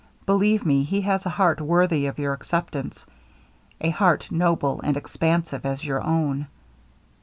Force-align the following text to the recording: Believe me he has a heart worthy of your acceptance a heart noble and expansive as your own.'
Believe 0.25 0.65
me 0.65 0.81
he 0.81 1.01
has 1.01 1.27
a 1.27 1.29
heart 1.29 1.61
worthy 1.61 2.07
of 2.07 2.17
your 2.17 2.33
acceptance 2.33 3.05
a 3.79 3.91
heart 3.91 4.31
noble 4.31 4.81
and 4.81 4.97
expansive 4.97 5.63
as 5.63 5.85
your 5.85 6.01
own.' 6.03 6.47